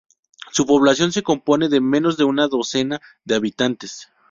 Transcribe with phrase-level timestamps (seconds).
[0.51, 4.07] Su población se compone de menos de una docena de habitantes.